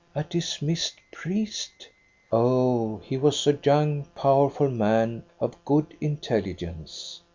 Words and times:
"A 0.15 0.23
dismissed 0.23 0.95
priest!" 1.11 1.87
"Oh, 2.31 2.97
he 3.05 3.17
was 3.17 3.45
a 3.45 3.55
young, 3.63 4.05
powerful 4.15 4.71
man, 4.71 5.25
of 5.39 5.63
good 5.63 5.95
intelligence. 6.01 7.21